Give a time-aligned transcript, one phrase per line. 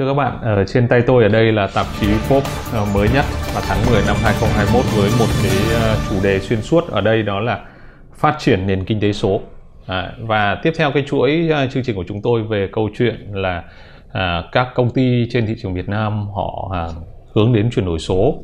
[0.00, 3.08] Thưa các bạn, ở trên tay tôi ở đây là tạp chí Forbes ờ, mới
[3.14, 7.00] nhất vào tháng 10 năm 2021 với một cái ờ, chủ đề xuyên suốt ở
[7.00, 7.60] đây đó là
[8.14, 9.40] phát triển nền kinh tế số.
[9.86, 13.64] À, và tiếp theo cái chuỗi chương trình của chúng tôi về câu chuyện là
[14.12, 16.88] à, các công ty trên thị trường Việt Nam họ à,
[17.34, 18.34] hướng đến chuyển đổi số,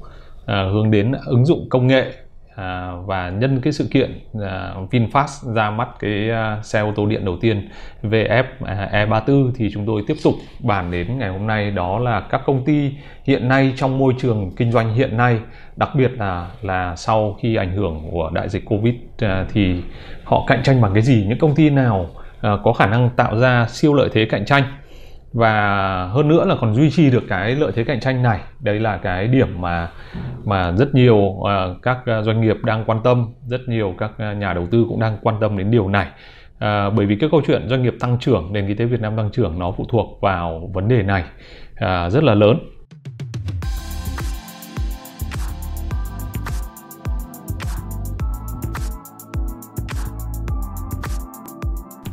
[0.47, 2.13] à, hướng đến ứng dụng công nghệ
[2.57, 7.07] À, và nhân cái sự kiện à, VinFast ra mắt cái à, xe ô tô
[7.07, 7.69] điện đầu tiên
[8.03, 12.21] VF à, E34 thì chúng tôi tiếp tục bàn đến ngày hôm nay đó là
[12.21, 12.93] các công ty
[13.25, 15.39] hiện nay trong môi trường kinh doanh hiện nay
[15.77, 19.83] đặc biệt là là sau khi ảnh hưởng của đại dịch Covid à, thì
[20.25, 21.25] họ cạnh tranh bằng cái gì?
[21.29, 22.07] Những công ty nào
[22.41, 24.63] à, có khả năng tạo ra siêu lợi thế cạnh tranh?
[25.37, 28.41] Và hơn nữa là còn duy trì được cái lợi thế cạnh tranh này.
[28.61, 29.89] Đấy là cái điểm mà
[30.45, 31.47] mà rất nhiều uh,
[31.83, 35.01] các à, doanh nghiệp đang quan tâm rất nhiều các à, nhà đầu tư cũng
[35.01, 36.07] đang quan tâm đến điều này.
[36.59, 39.17] À, bởi vì cái câu chuyện doanh nghiệp tăng trưởng nền kinh tế Việt Nam
[39.17, 41.25] tăng trưởng nó phụ thuộc vào vấn đề này
[41.75, 42.59] à, rất là lớn.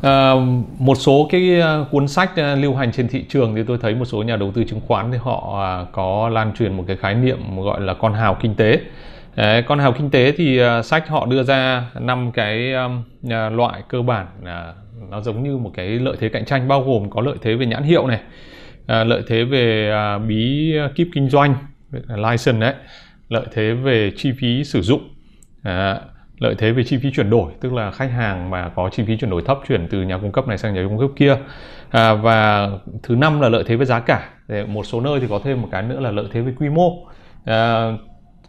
[0.03, 0.33] À,
[0.79, 3.95] một số cái ờ, cuốn sách ờ, lưu hành trên thị trường thì tôi thấy
[3.95, 6.95] một số nhà đầu tư chứng khoán thì họ à, có lan truyền một cái
[6.95, 8.79] khái niệm gọi là con hào kinh tế.
[9.35, 12.73] Đấy, con hào kinh tế thì sách họ đưa ra năm cái
[13.51, 14.73] loại cơ bản à,
[15.09, 17.65] nó giống như một cái lợi thế cạnh tranh bao gồm có lợi thế về
[17.65, 18.19] nhãn hiệu này,
[18.87, 19.91] à, lợi thế về
[20.27, 21.55] bí kíp kinh doanh,
[22.07, 22.73] license đấy,
[23.29, 25.01] lợi thế về chi phí sử dụng,
[26.39, 29.17] lợi thế về chi phí chuyển đổi tức là khách hàng mà có chi phí
[29.17, 31.37] chuyển đổi thấp chuyển từ nhà cung cấp này sang nhà cung cấp kia.
[31.89, 32.69] À, và
[33.03, 34.29] thứ năm là lợi thế về giá cả.
[34.47, 36.69] Để một số nơi thì có thêm một cái nữa là lợi thế về quy
[36.69, 37.07] mô.
[37.45, 37.91] À,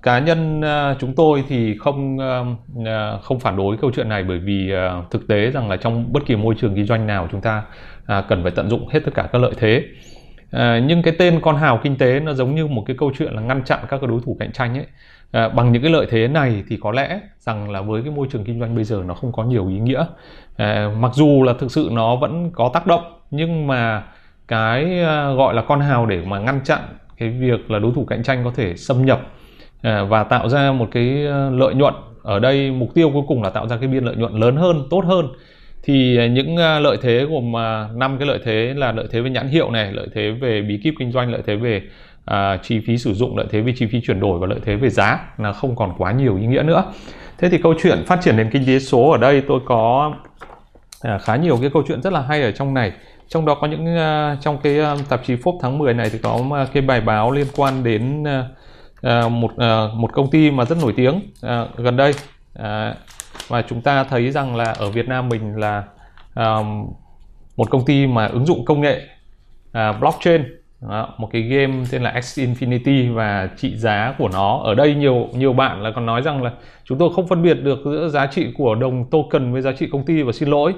[0.02, 2.40] cá nhân à, chúng tôi thì không à,
[2.86, 4.72] à, không phản đối câu chuyện này bởi vì
[5.10, 7.62] thực tế rằng là trong bất kỳ môi trường kinh doanh nào chúng ta
[8.28, 9.84] cần phải tận dụng hết tất cả các lợi thế.
[10.50, 13.32] À, nhưng cái tên con hào kinh tế nó giống như một cái câu chuyện
[13.32, 14.86] là ngăn chặn các cái đối thủ cạnh tranh ấy
[15.34, 18.26] à, bằng những cái lợi thế này thì có lẽ rằng là với cái môi
[18.30, 20.04] trường kinh doanh bây giờ nó không có nhiều ý nghĩa.
[20.56, 24.02] À, mặc dù là thực sự nó vẫn có tác động nhưng mà
[24.48, 26.80] cái à, gọi là con hào để mà ngăn chặn
[27.18, 29.20] cái việc là đối thủ cạnh tranh có thể xâm nhập
[29.82, 33.42] à, và tạo ra một cái à, lợi nhuận ở đây mục tiêu cuối cùng
[33.42, 35.28] là tạo ra cái biên lợi nhuận lớn hơn tốt hơn
[35.82, 37.52] thì những à, lợi thế gồm
[37.94, 40.80] năm cái lợi thế là lợi thế về nhãn hiệu này lợi thế về bí
[40.84, 41.82] kíp kinh doanh lợi thế về
[42.24, 44.76] à, chi phí sử dụng lợi thế về chi phí chuyển đổi và lợi thế
[44.76, 46.92] về giá là không còn quá nhiều ý nghĩa nữa.
[47.38, 50.12] Thế thì câu chuyện phát triển nền kinh tế số ở đây tôi có
[51.00, 52.92] à, khá nhiều cái câu chuyện rất là hay ở trong này.
[53.28, 56.18] Trong đó có những à, trong cái à, tạp chí Forbes tháng 10 này thì
[56.18, 58.44] có à, cái bài báo liên quan đến à,
[59.02, 62.12] à, một à, một công ty mà rất nổi tiếng à, gần đây.
[62.54, 62.94] À,
[63.48, 65.84] và chúng ta thấy rằng là ở Việt Nam mình là
[66.34, 66.56] à,
[67.56, 69.00] một công ty mà ứng dụng công nghệ
[69.72, 74.60] à, blockchain đó, một cái game tên là X Infinity và trị giá của nó.
[74.64, 76.52] Ở đây nhiều nhiều bạn là còn nói rằng là
[76.84, 79.88] chúng tôi không phân biệt được giữa giá trị của đồng token với giá trị
[79.92, 80.74] công ty và xin lỗi.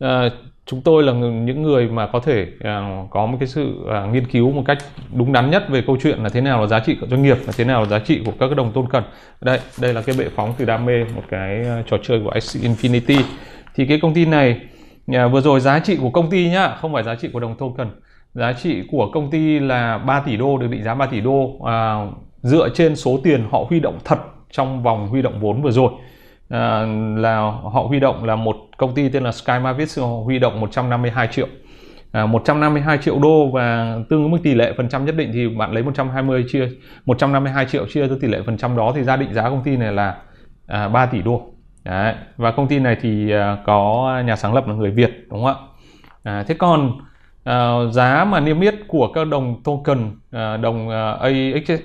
[0.00, 0.28] À,
[0.66, 4.26] chúng tôi là những người mà có thể à, có một cái sự à, nghiên
[4.26, 4.78] cứu một cách
[5.12, 7.36] đúng đắn nhất về câu chuyện là thế nào là giá trị của doanh nghiệp
[7.44, 9.02] và thế nào là giá trị của các cái đồng tôn cần
[9.40, 12.40] đây đây là cái bệ phóng từ đam mê một cái uh, trò chơi của
[12.40, 13.22] X Infinity.
[13.74, 14.60] Thì cái công ty này
[15.06, 17.54] à, vừa rồi giá trị của công ty nhá không phải giá trị của đồng
[17.58, 17.88] token
[18.36, 21.58] giá trị của công ty là 3 tỷ đô được định giá 3 tỷ đô.
[21.64, 22.06] À,
[22.42, 24.18] dựa trên số tiền họ huy động thật
[24.50, 25.90] trong vòng huy động vốn vừa rồi.
[26.48, 26.86] À,
[27.16, 31.28] là họ huy động là một công ty tên là Sky Mavis huy động 152
[31.32, 31.46] triệu.
[32.12, 35.48] À, 152 triệu đô và tương ứng với tỷ lệ phần trăm nhất định thì
[35.48, 36.68] bạn lấy 120 chia
[37.06, 39.76] 152 triệu chia cho tỷ lệ phần trăm đó thì ra định giá công ty
[39.76, 40.16] này là
[40.66, 41.42] à, 3 tỷ đô.
[41.84, 42.14] Đấy.
[42.36, 45.54] và công ty này thì à, có nhà sáng lập là người Việt đúng không
[45.54, 45.54] ạ?
[46.22, 46.92] À, thế còn
[47.50, 51.20] uh, giá mà niêm yết của các đồng token uh, đồng ờ, uh,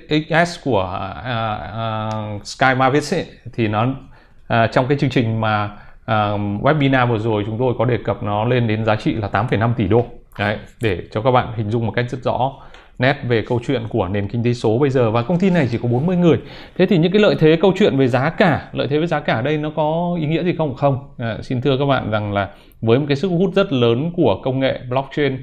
[0.08, 5.64] AXS của uh, uh, Sky Mavis ấy, thì nó uh, trong cái chương trình mà
[5.64, 9.28] uh, webinar vừa rồi chúng tôi có đề cập nó lên đến giá trị là
[9.28, 10.04] 8,5 tỷ đô.
[10.38, 12.52] Đấy, để cho các bạn hình dung một cách rất rõ
[13.02, 15.68] nét về câu chuyện của nền kinh tế số bây giờ và công ty này
[15.70, 16.38] chỉ có 40 người.
[16.78, 19.20] Thế thì những cái lợi thế câu chuyện về giá cả, lợi thế về giá
[19.20, 20.74] cả đây nó có ý nghĩa gì không?
[20.74, 20.98] Không.
[21.18, 22.48] À, xin thưa các bạn rằng là
[22.80, 25.38] với một cái sức hút rất lớn của công nghệ blockchain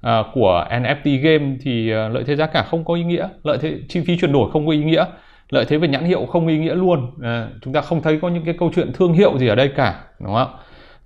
[0.00, 3.58] à, của NFT game thì à, lợi thế giá cả không có ý nghĩa, lợi
[3.60, 5.04] thế chi phí chuyển đổi không có ý nghĩa,
[5.50, 7.10] lợi thế về nhãn hiệu không ý nghĩa luôn.
[7.22, 9.68] À, chúng ta không thấy có những cái câu chuyện thương hiệu gì ở đây
[9.68, 10.48] cả, đúng không?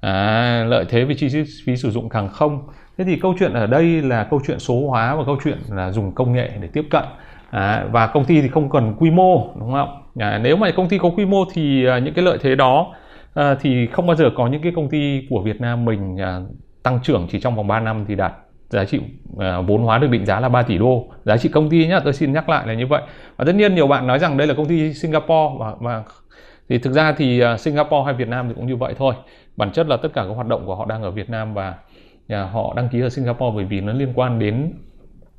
[0.01, 1.29] À, lợi thế về chi
[1.65, 2.69] phí sử dụng càng không
[2.99, 5.91] thế thì câu chuyện ở đây là câu chuyện số hóa và câu chuyện là
[5.91, 7.05] dùng công nghệ để tiếp cận.
[7.51, 10.03] À, và công ty thì không cần quy mô đúng không?
[10.19, 12.95] À, nếu mà công ty có quy mô thì à, những cái lợi thế đó
[13.35, 16.41] à, thì không bao giờ có những cái công ty của Việt Nam mình à,
[16.83, 18.33] tăng trưởng chỉ trong vòng 3 năm thì đạt
[18.69, 19.01] giá trị
[19.33, 21.07] uh, vốn hóa được định giá là 3 tỷ đô.
[21.25, 23.03] Giá trị công ty nhá tôi xin nhắc lại là như vậy.
[23.37, 26.03] Và tất nhiên nhiều bạn nói rằng đây là công ty Singapore và, và
[26.69, 29.15] thì thực ra thì uh, Singapore hay Việt Nam thì cũng như vậy thôi.
[29.57, 31.75] Bản chất là tất cả các hoạt động của họ đang ở Việt Nam và
[32.33, 34.73] uh, họ đăng ký ở Singapore bởi vì nó liên quan đến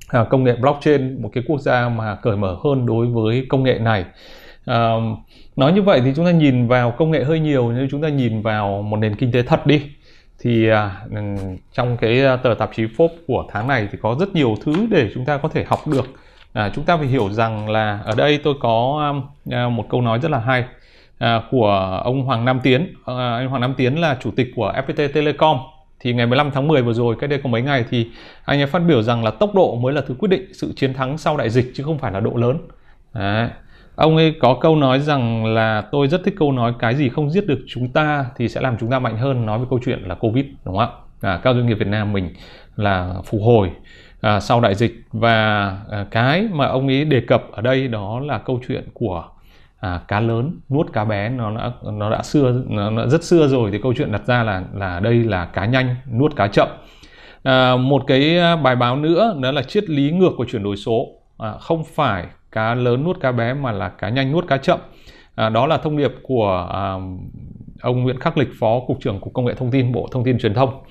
[0.07, 3.63] à, công nghệ blockchain một cái quốc gia mà cởi mở hơn đối với công
[3.63, 4.05] nghệ này.
[4.65, 4.93] À,
[5.55, 8.09] nói như vậy thì chúng ta nhìn vào công nghệ hơi nhiều nếu chúng ta
[8.09, 9.81] nhìn vào một nền kinh tế thật đi.
[10.39, 11.21] Thì à, ừ,
[11.73, 14.87] trong cái à, tờ tạp chí Forbes của tháng này thì có rất nhiều thứ
[14.91, 16.05] để chúng ta có thể học được.
[16.53, 20.01] À, chúng ta phải hiểu rằng là ở đây tôi có à, à một câu
[20.01, 20.63] nói rất là hay
[21.17, 22.93] à, của ông Hoàng Nam Tiến.
[23.05, 25.57] À, anh Hoàng Nam Tiến là chủ tịch của FPT Telecom
[25.99, 28.07] thì ngày 15 tháng 10 vừa rồi cách đây có mấy ngày thì
[28.45, 30.93] anh ấy phát biểu rằng là tốc độ mới là thứ quyết định sự chiến
[30.93, 32.57] thắng sau đại dịch chứ không phải là độ lớn.
[33.13, 33.49] Đấy.
[33.95, 37.29] Ông ấy có câu nói rằng là tôi rất thích câu nói cái gì không
[37.29, 39.99] giết được chúng ta thì sẽ làm chúng ta mạnh hơn nói về câu chuyện
[40.03, 40.89] là covid đúng không
[41.21, 41.31] ạ?
[41.31, 42.33] À, các doanh nghiệp Việt Nam mình
[42.75, 43.71] là phục hồi
[44.21, 45.01] à, sau đại dịch.
[45.11, 49.25] Và à, cái mà ông ấy đề cập ở đây đó là câu chuyện của
[49.79, 53.47] à, cá lớn nuốt cá bé nó đã nó đã xưa nó đã rất xưa
[53.47, 56.67] rồi thì câu chuyện đặt ra là là đây là cá nhanh nuốt cá chậm.
[57.43, 60.77] À, một cái à, bài báo nữa đó là triết lý ngược của chuyển đổi
[60.77, 61.07] số.
[61.37, 64.79] À, không phải cá lớn nuốt cá bé mà là cá nhanh nuốt cá chậm.
[65.35, 66.93] À, đó là thông điệp của à,
[67.81, 70.39] ông Nguyễn Khắc Lịch phó cục trưởng cục công nghệ thông tin bộ thông tin
[70.39, 70.83] truyền thông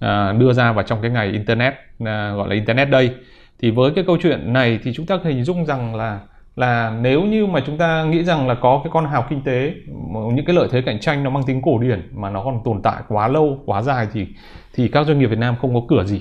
[0.00, 1.74] à, đưa ra vào trong cái ngày internet
[2.04, 3.10] à, gọi là internet đây
[3.58, 6.20] thì với cái câu chuyện này thì chúng ta hình dung rằng là
[6.56, 9.74] là nếu như mà chúng ta nghĩ rằng là có cái con hào kinh tế
[10.34, 12.82] những cái lợi thế cạnh tranh nó mang tính cổ điển mà nó còn tồn
[12.82, 14.26] tại quá lâu quá dài thì
[14.74, 16.20] thì các doanh nghiệp Việt Nam không có cửa gì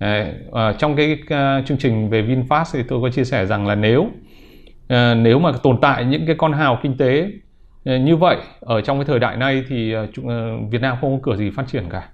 [0.00, 3.66] Đấy, à, trong cái uh, chương trình về VinFast thì tôi có chia sẻ rằng
[3.66, 7.26] là nếu uh, nếu mà tồn tại những cái con hào kinh tế
[7.94, 10.26] uh, như vậy ở trong cái thời đại này thì uh, uh,
[10.70, 12.08] Việt Nam không có cửa gì phát triển cả.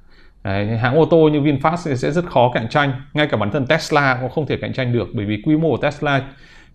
[0.45, 3.67] Đấy, hãng ô tô như VinFast sẽ rất khó cạnh tranh, ngay cả bản thân
[3.67, 6.23] Tesla cũng không thể cạnh tranh được bởi vì quy mô của Tesla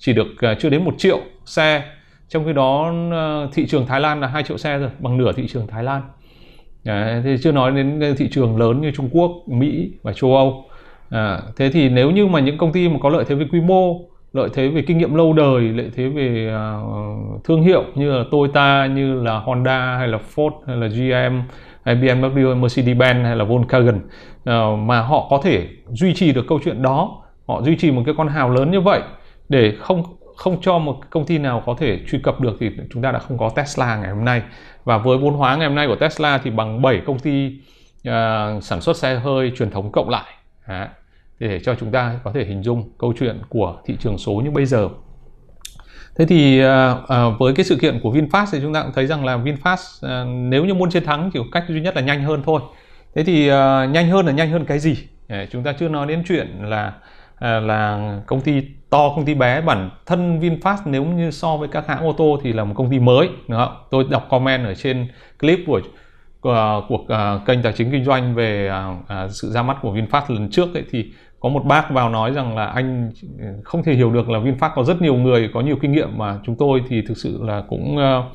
[0.02, 1.84] chỉ được à, chưa đến một triệu xe,
[2.30, 5.32] trong khi đó à, thị trường Thái Lan là 2 triệu xe rồi, bằng nửa
[5.32, 6.02] thị trường Thái Lan.
[6.86, 10.36] à, thì chưa nói đến à, thị trường lớn như Trung Quốc, Mỹ và châu
[10.36, 10.66] Âu
[11.10, 13.62] à, thế thì nếu như mà những công ty mà có lợi thế về quy
[13.62, 18.12] mô lợi thế về kinh nghiệm lâu đời lợi thế về uh, thương hiệu như
[18.12, 21.42] là Toyota như là Honda hay là Ford hay là GM
[21.84, 26.60] hay BMW Mercedes-Benz hay là Volkswagen uh, mà họ có thể duy trì được câu
[26.64, 29.02] chuyện đó họ duy trì một cái con hào lớn như vậy
[29.52, 30.04] để không
[30.36, 33.20] không cho một công ty nào có thể truy cập được thì chúng ta đã
[33.20, 34.42] không có Tesla ngày hôm nay.
[34.84, 37.48] Và với vốn hóa ngày hôm nay của Tesla thì bằng 7 công ty
[38.08, 40.26] uh, sản xuất xe hơi truyền thống cộng lại.
[40.68, 40.86] Đó.
[41.40, 44.52] để cho chúng ta có thể hình dung câu chuyện của thị trường số như
[44.52, 44.90] bây giờ.
[46.16, 49.08] Thế thì uh, uh, với cái sự kiện của VinFast thì chúng ta cũng thấy
[49.08, 49.76] rằng là VinFast
[50.24, 52.62] uh, nếu như muốn chiến thắng thì cách duy nhất là nhanh hơn thôi.
[53.16, 53.54] Thế thì uh,
[53.92, 54.98] nhanh hơn là nhanh hơn cái gì?
[55.28, 56.94] Để chúng ta chưa nói đến chuyện là
[57.40, 61.88] là công ty to công ty bé bản thân VinFast nếu như so với các
[61.88, 63.76] hãng ô tô thì là một công ty mới đúng không?
[63.92, 65.08] tôi đọc comment ở trên
[65.40, 65.82] clip của
[66.42, 69.96] của, của uh, kênh tài chính kinh doanh về uh, uh, sự ra mắt của
[69.96, 73.84] VinFast lần trước ấy, thì có một bác vào nói rằng là anh ừ, không
[73.84, 76.56] thể hiểu được là VinFast có rất nhiều người có nhiều kinh nghiệm mà chúng
[76.56, 78.26] tôi thì thực sự là cũng uh,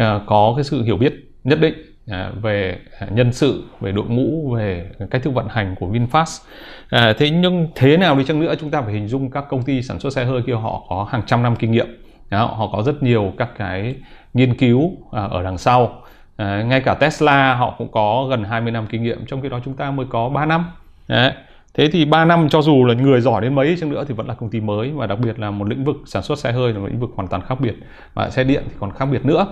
[0.00, 1.14] uh, có cái sự hiểu biết
[1.44, 1.74] nhất định
[2.10, 6.44] À, về à, nhân sự, về đội ngũ, về cách thức vận hành của VinFast.
[6.90, 9.62] À, thế nhưng thế nào đi chăng nữa chúng ta phải hình dung các công
[9.62, 12.70] ty sản xuất xe hơi kia họ có hàng trăm năm kinh nghiệm, đó, họ
[12.72, 13.94] có rất nhiều các cái
[14.34, 16.02] nghiên cứu ở đằng sau.
[16.36, 19.60] À, ngay cả Tesla họ cũng có gần 20 năm kinh nghiệm trong khi đó
[19.64, 20.64] chúng ta mới có 3 năm
[21.08, 21.32] Đấy
[21.74, 24.26] thế thì 3 năm cho dù là người giỏi đến mấy chăng nữa thì vẫn
[24.26, 26.72] là công ty mới và đặc biệt là một lĩnh vực sản xuất xe hơi
[26.72, 27.74] là một lĩnh vực hoàn toàn khác biệt
[28.14, 29.46] và xe điện thì còn khác biệt nữa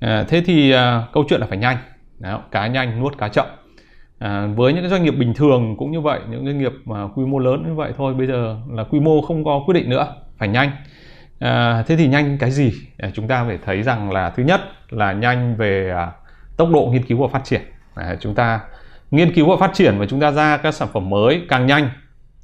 [0.00, 1.76] à, thế thì à, câu chuyện là phải nhanh.
[2.18, 3.46] Đó, cá nhanh nuốt cá chậm.
[4.18, 7.08] À, với những cái doanh nghiệp bình thường cũng như vậy những doanh nghiệp mà
[7.14, 9.90] quy mô lớn như vậy thôi bây giờ là quy mô không có quyết định
[9.90, 10.70] nữa phải nhanh.
[11.38, 12.72] À, thế thì nhanh cái gì?
[12.98, 14.60] À, chúng ta phải thấy rằng là thứ nhất
[14.90, 16.12] là nhanh về à,
[16.56, 17.60] tốc độ nghiên cứu và phát triển.
[17.94, 18.60] À, chúng ta
[19.10, 21.90] nghiên cứu và phát triển và chúng ta ra các sản phẩm mới càng nhanh.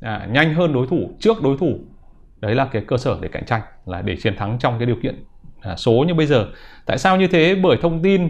[0.00, 1.78] À, nhanh hơn đối thủ trước đối thủ.
[2.40, 4.97] Đấy là cái cơ sở để cạnh tranh là để chiến thắng trong cái điều
[5.02, 5.25] kiện
[5.62, 6.47] à, số như bây giờ.
[6.87, 7.54] Tại sao như thế?
[7.54, 8.28] Bởi thông tin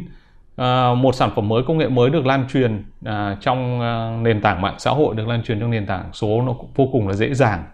[0.56, 4.40] à, một sản phẩm mới công nghệ mới được lan truyền à, trong à, nền
[4.40, 7.14] tảng mạng xã hội được lan truyền trong nền tảng số nó vô cùng là
[7.14, 7.64] dễ dàng.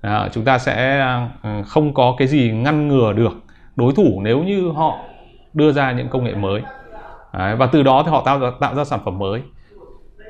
[0.00, 1.28] À, chúng ta sẽ à,
[1.66, 3.32] không có cái gì ngăn ngừa được
[3.76, 4.98] đối thủ nếu như họ
[5.54, 6.62] đưa ra những công nghệ mới.
[7.32, 9.42] Đấy, và từ đó thì họ tạo ra, tạo ra sản phẩm mới.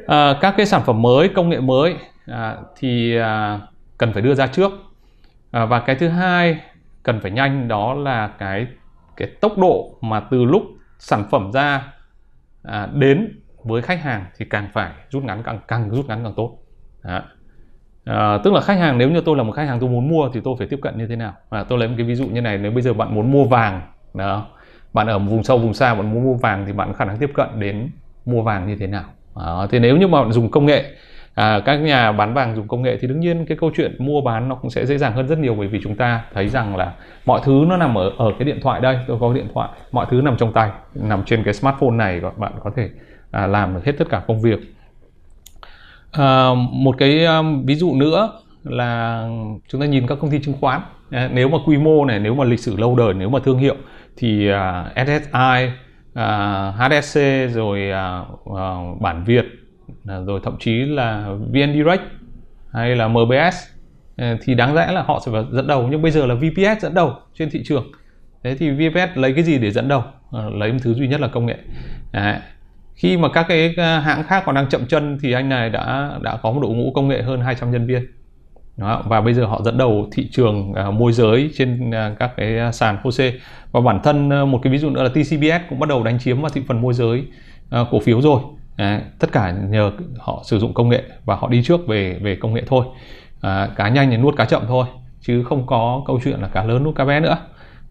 [0.06, 1.94] À, các cái sản phẩm mới công nghệ mới
[2.26, 3.60] à, thì à,
[3.98, 4.72] cần phải đưa ra trước.
[5.50, 6.58] À, và cái thứ hai
[7.02, 8.66] cần phải nhanh đó là cái
[9.16, 10.62] cái tốc độ mà từ lúc
[10.98, 11.92] sản phẩm ra
[12.62, 16.34] à, đến với khách hàng thì càng phải rút ngắn càng càng rút ngắn càng
[16.36, 16.58] tốt.
[17.04, 17.22] Đó.
[18.04, 20.28] À, tức là khách hàng nếu như tôi là một khách hàng tôi muốn mua
[20.32, 21.32] thì tôi phải tiếp cận như thế nào?
[21.50, 23.44] À, tôi lấy một cái ví dụ như này nếu bây giờ bạn muốn mua
[23.44, 23.80] vàng
[24.14, 24.46] đó
[24.92, 27.18] bạn ở vùng sâu vùng xa bạn muốn mua vàng thì bạn có khả năng
[27.18, 27.90] tiếp cận đến
[28.24, 29.04] mua vàng như thế nào?
[29.34, 30.94] À, thì nếu như mà bạn dùng công nghệ
[31.34, 34.20] à, các nhà bán vàng dùng công nghệ thì đương nhiên cái câu chuyện mua
[34.20, 36.76] bán nó cũng sẽ dễ dàng hơn rất nhiều bởi vì chúng ta thấy rằng
[36.76, 36.92] là
[37.26, 38.98] mọi thứ nó nằm ở ở cái điện thoại đây.
[39.06, 42.38] Tôi có điện thoại mọi thứ nằm trong tay nằm trên cái smartphone này các
[42.38, 42.90] bạn có thể
[43.30, 44.58] à, làm được hết tất cả công việc.
[46.12, 48.32] À, một cái um, ví dụ nữa
[48.64, 49.24] là
[49.68, 50.80] chúng ta nhìn các công ty chứng khoán.
[51.10, 53.58] À, nếu mà quy mô này nếu mà lịch sử lâu đời nếu mà thương
[53.58, 53.76] hiệu
[54.16, 55.70] thì uh, SSI
[56.12, 57.20] uh, HSC
[57.54, 59.59] rồi uh, uh, bản Việt
[60.26, 62.02] rồi thậm chí là VN Direct
[62.72, 63.56] hay là MBS
[64.16, 65.88] ờ, thì đáng lẽ là họ sẽ phải dẫn đầu.
[65.90, 67.92] Nhưng bây giờ là VPS dẫn đầu trên thị trường.
[68.44, 70.02] Thế thì VPS lấy cái gì để dẫn đầu?
[70.30, 71.56] Ờ, lấy một thứ duy nhất là công nghệ.
[72.12, 72.38] Đấy.
[72.94, 76.18] khi mà các cái ờ, hãng khác còn đang chậm chân thì anh này đã
[76.22, 78.06] đã có một đội ngũ công nghệ hơn 200 nhân viên.
[78.76, 82.30] Đó, và bây giờ họ dẫn đầu thị trường à, môi giới trên à, các
[82.36, 83.32] cái sàn HOSE
[83.72, 86.18] và bản thân à, một cái ví dụ nữa là TCBS cũng bắt đầu đánh
[86.18, 87.24] chiếm vào thị phần môi giới
[87.70, 88.40] à, cổ phiếu rồi
[88.80, 92.36] à, tất cả nhờ họ sử dụng công nghệ và họ đi trước về về
[92.36, 92.84] công nghệ thôi.
[93.40, 94.86] À, cá nhanh thì nuốt cá chậm thôi
[95.20, 97.36] chứ không có câu chuyện là cá lớn nuốt cá bé nữa.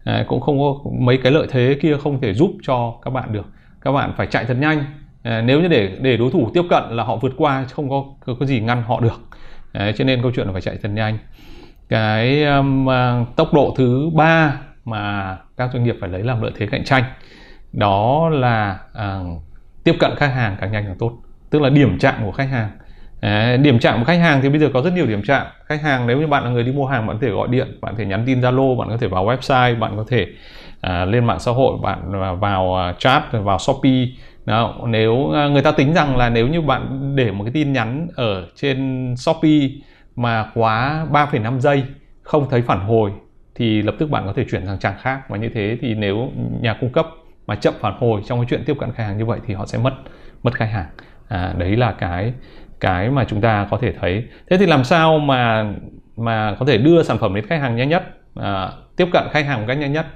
[0.04, 3.32] À, cũng không có mấy cái lợi thế kia không thể giúp cho các bạn
[3.32, 3.46] được.
[3.80, 4.84] Các bạn phải chạy thật nhanh.
[5.22, 8.04] À, nếu như để để đối thủ tiếp cận là họ vượt qua không có
[8.26, 9.20] có, có gì ngăn họ được.
[9.72, 11.18] À, cho nên câu chuyện là phải chạy thật nhanh.
[11.88, 16.52] Cái um, à, tốc độ thứ ba mà các doanh nghiệp phải lấy làm lợi
[16.56, 17.04] thế cạnh tranh
[17.72, 19.42] đó là uh,
[19.84, 21.12] tiếp cận khách hàng càng nhanh càng tốt.
[21.50, 22.70] Tức là điểm chạm của khách hàng.
[23.62, 25.46] Điểm chạm của khách hàng thì bây giờ có rất nhiều điểm chạm.
[25.66, 27.78] Khách hàng nếu như bạn là người đi mua hàng bạn có thể gọi điện
[27.80, 30.26] bạn có thể nhắn tin zalo bạn có thể vào website bạn có thể
[30.80, 34.06] à, lên mạng xã hội bạn vào à, chat vào shopee.
[34.44, 37.72] Đó, nếu à, người ta tính rằng là nếu như bạn để một cái tin
[37.72, 39.68] nhắn ở trên shopee
[40.16, 41.84] mà quá 3,5 giây
[42.22, 43.12] không thấy phản hồi
[43.54, 45.20] thì lập tức bạn có thể chuyển sang trang khác.
[45.28, 47.06] Và như thế thì nếu nhà cung cấp
[47.50, 49.66] mà chậm phản hồi trong cái chuyện tiếp cận khách hàng như vậy thì họ
[49.66, 49.94] sẽ mất
[50.42, 50.86] mất khách hàng.
[51.28, 52.32] À, đấy là cái
[52.80, 54.24] cái mà chúng ta có thể thấy.
[54.50, 55.72] Thế thì làm sao mà
[56.16, 58.02] mà có thể đưa sản phẩm đến khách hàng nhanh nhất
[58.34, 60.06] à, tiếp cận khách hàng một cách nhanh nhất?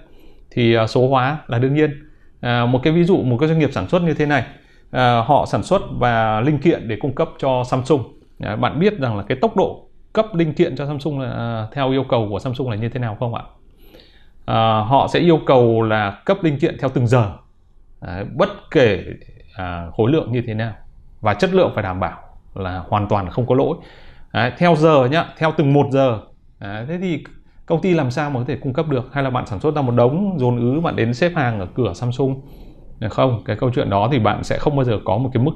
[0.51, 1.91] Thì à, số hóa là đương nhiên.
[2.41, 4.45] À, một cái ví dụ một cái doanh nghiệp sản xuất như thế này.
[4.91, 8.03] À, họ sản xuất và linh kiện để cung cấp cho Samsung.
[8.41, 11.67] À, bạn biết rằng là cái tốc độ cấp linh kiện cho Samsung là à,
[11.73, 13.43] theo yêu cầu của Samsung là như thế nào không ạ?
[14.45, 17.31] À, họ sẽ yêu cầu là cấp linh kiện theo từng giờ.
[18.01, 19.05] À, bất kể
[19.55, 20.73] à, khối lượng như thế nào
[21.21, 22.19] và chất lượng phải đảm bảo
[22.55, 23.77] là hoàn toàn không có lỗi.
[24.31, 26.19] À, theo giờ nhá theo từng một giờ.
[26.59, 27.25] À, thế thì
[27.67, 29.11] công ty làm sao mà có thể cung cấp được?
[29.13, 31.67] Hay là bạn sản xuất ra một đống dồn ứ bạn đến xếp hàng ở
[31.75, 32.41] cửa Samsung?
[33.11, 33.43] Không?
[33.45, 35.53] Cái câu chuyện đó thì bạn sẽ không bao giờ có một cái mức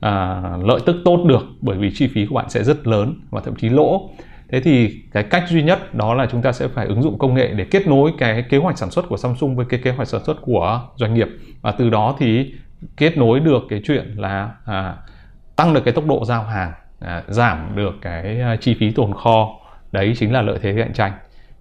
[0.00, 3.40] à, lợi tức tốt được bởi vì chi phí của bạn sẽ rất lớn và
[3.40, 4.10] thậm chí lỗ
[4.48, 7.34] thế thì cái cách duy nhất đó là chúng ta sẽ phải ứng dụng công
[7.34, 10.08] nghệ để kết nối cái kế hoạch sản xuất của Samsung với cái kế hoạch
[10.08, 11.28] sản xuất của doanh nghiệp.
[11.60, 12.54] Và từ đó thì
[12.96, 14.96] kết nối được cái chuyện là à,
[15.56, 19.14] tăng được cái tốc độ giao hàng à, giảm được cái à, chi phí tồn
[19.14, 19.48] kho.
[19.92, 21.12] Đấy chính là lợi thế cạnh tranh.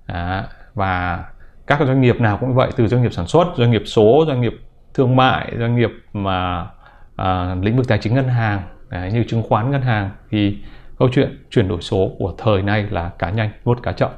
[0.05, 1.23] À, và
[1.67, 4.41] các doanh nghiệp nào cũng vậy từ doanh nghiệp sản xuất doanh nghiệp số doanh
[4.41, 4.53] nghiệp
[4.93, 6.67] thương mại doanh nghiệp mà
[7.15, 10.57] à, lĩnh vực tài chính ngân hàng à, như chứng khoán ngân hàng thì
[10.99, 14.11] câu chuyện chuyển đổi số của thời nay là cá nhanh nuốt cá chậm.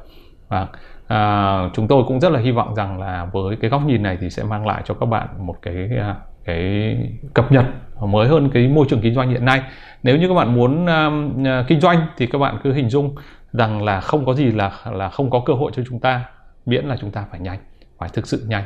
[0.48, 0.66] Và
[1.06, 4.18] à, chúng tôi cũng rất là hy vọng rằng là với cái góc nhìn này
[4.20, 6.96] thì sẽ mang lại cho các bạn một cái à, cái
[7.34, 7.64] cập nhật
[8.00, 9.62] mới hơn cái môi trường kinh doanh hiện nay.
[10.02, 13.14] Nếu như các bạn muốn um, kinh doanh thì các bạn cứ hình dung
[13.52, 16.24] rằng là không có gì là là không có cơ hội cho chúng ta
[16.66, 17.58] miễn là chúng ta phải nhanh
[17.98, 18.64] phải thực sự nhanh.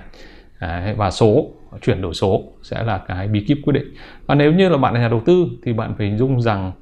[0.61, 1.47] Đấy, và số
[1.83, 3.95] chuyển đổi số sẽ là cái bí kíp quyết định.
[4.26, 6.73] Và nếu như là bạn là nhà đầu tư thì bạn phải hình dung rằng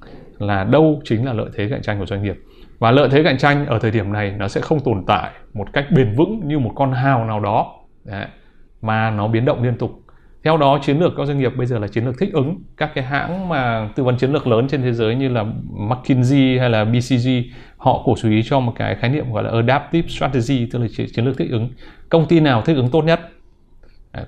[0.40, 2.36] là đâu chính là lợi thế cạnh tranh của doanh nghiệp.
[2.78, 5.72] Và lợi thế cạnh tranh ở thời điểm này nó sẽ không tồn tại một
[5.72, 7.76] cách bền vững như một con hào nào đó.
[8.04, 8.26] Đấy.
[8.82, 10.02] mà nó biến động liên tục.
[10.44, 12.62] Theo đó chiến lược các doanh nghiệp bây giờ là chiến lược thích ứng.
[12.76, 16.58] Các cái hãng mà tư vấn chiến lược lớn trên thế giới như là McKinsey
[16.58, 17.28] hay là BCG
[17.76, 21.24] họ cổ suý cho một cái khái niệm gọi là adaptive strategy tức là chiến
[21.24, 21.70] lược thích ứng.
[22.08, 23.20] Công ty nào thích ứng tốt nhất?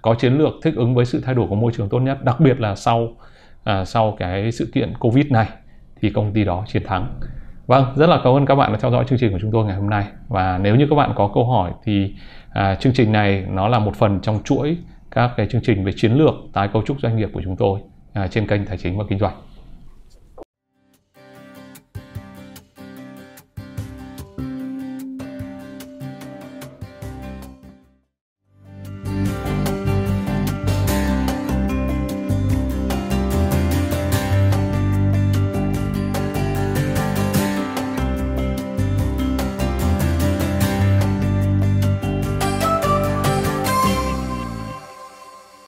[0.02, 2.40] Có chiến lược thích ứng với sự thay đổi của môi trường tốt nhất đặc
[2.40, 3.08] biệt là sau
[3.64, 5.48] à, sau cái sự kiện covid này
[6.02, 7.20] thì công ty đó chiến thắng.
[7.66, 9.64] Vâng rất là cảm ơn các bạn đã theo dõi chương trình của chúng tôi
[9.64, 10.04] ngày hôm nay.
[10.28, 12.14] Và nếu như các bạn có câu hỏi thì
[12.52, 14.76] à, chương trình này nó là một phần trong chuỗi
[15.10, 17.80] các cái chương trình về chiến lược tái cấu trúc doanh nghiệp của chúng tôi
[18.12, 19.34] à, trên kênh tài chính và kinh doanh.